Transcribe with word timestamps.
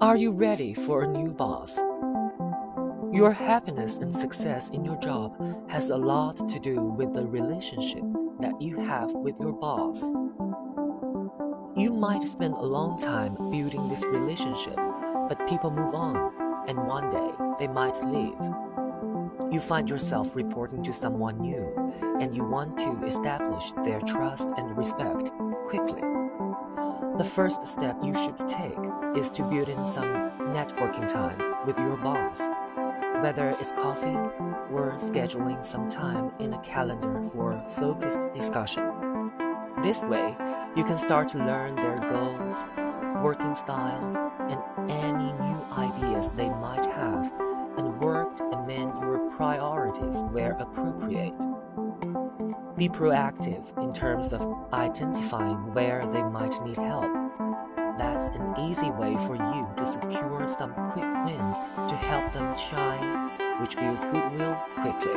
Are 0.00 0.16
you 0.16 0.30
ready 0.32 0.72
for 0.72 1.02
a 1.02 1.06
new 1.06 1.30
boss? 1.30 1.76
Your 3.12 3.32
happiness 3.32 3.98
and 3.98 4.14
success 4.14 4.70
in 4.70 4.82
your 4.82 4.96
job 4.96 5.36
has 5.68 5.90
a 5.90 5.96
lot 5.98 6.48
to 6.48 6.58
do 6.58 6.80
with 6.80 7.12
the 7.12 7.26
relationship 7.26 8.04
that 8.40 8.58
you 8.62 8.80
have 8.80 9.12
with 9.12 9.38
your 9.38 9.52
boss. 9.52 10.00
You 11.76 11.92
might 11.92 12.26
spend 12.26 12.54
a 12.54 12.62
long 12.62 12.98
time 12.98 13.34
building 13.50 13.90
this 13.90 14.02
relationship, 14.06 14.76
but 15.28 15.46
people 15.46 15.70
move 15.70 15.94
on, 15.94 16.16
and 16.66 16.78
one 16.86 17.10
day 17.10 17.32
they 17.58 17.68
might 17.68 18.02
leave. 18.02 18.40
You 19.52 19.60
find 19.60 19.86
yourself 19.86 20.34
reporting 20.34 20.82
to 20.84 20.94
someone 20.94 21.42
new, 21.42 21.92
and 22.22 22.34
you 22.34 22.48
want 22.48 22.78
to 22.78 23.04
establish 23.04 23.72
their 23.84 24.00
trust 24.00 24.48
and 24.56 24.78
respect 24.78 25.28
quickly. 25.68 26.00
The 27.20 27.26
first 27.26 27.68
step 27.68 27.98
you 28.02 28.14
should 28.14 28.38
take 28.48 28.78
is 29.14 29.28
to 29.32 29.42
build 29.42 29.68
in 29.68 29.84
some 29.84 30.30
networking 30.56 31.06
time 31.06 31.66
with 31.66 31.76
your 31.76 31.98
boss, 31.98 32.40
whether 33.22 33.50
it's 33.60 33.72
coffee 33.72 34.16
or 34.72 34.96
scheduling 34.96 35.62
some 35.62 35.90
time 35.90 36.32
in 36.38 36.54
a 36.54 36.58
calendar 36.62 37.22
for 37.30 37.62
focused 37.76 38.20
discussion. 38.32 39.30
This 39.82 40.00
way, 40.00 40.34
you 40.74 40.82
can 40.82 40.96
start 40.96 41.28
to 41.32 41.36
learn 41.36 41.76
their 41.76 41.98
goals, 41.98 42.56
working 43.22 43.54
styles, 43.54 44.16
and 44.48 44.90
any 44.90 45.30
new 45.44 45.60
ideas 45.76 46.30
they 46.38 46.48
might 46.48 46.86
have, 46.86 47.30
and 47.76 48.00
work 48.00 48.34
to 48.38 48.44
amend 48.44 48.94
your 49.02 49.30
priorities 49.36 50.22
where 50.32 50.52
appropriate. 50.52 51.34
Be 52.80 52.88
proactive 52.88 53.76
in 53.84 53.92
terms 53.92 54.32
of 54.32 54.40
identifying 54.72 55.74
where 55.74 56.08
they 56.14 56.22
might 56.22 56.58
need 56.64 56.78
help. 56.78 57.12
That's 57.98 58.24
an 58.34 58.54
easy 58.58 58.90
way 58.92 59.18
for 59.26 59.36
you 59.36 59.68
to 59.76 59.84
secure 59.84 60.48
some 60.48 60.72
quick 60.92 61.04
wins 61.26 61.56
to 61.90 61.94
help 61.94 62.32
them 62.32 62.56
shine, 62.56 63.60
which 63.60 63.76
builds 63.76 64.06
goodwill 64.06 64.56
quickly. 64.76 65.12